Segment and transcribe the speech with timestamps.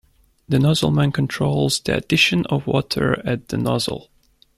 [0.49, 4.09] The nozzleman controls the addition of water at the nozzle.